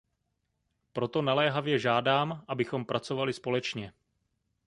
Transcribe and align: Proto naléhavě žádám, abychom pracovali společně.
Proto 0.93 1.21
naléhavě 1.21 1.79
žádám, 1.79 2.45
abychom 2.47 2.85
pracovali 2.85 3.33
společně. 3.33 3.93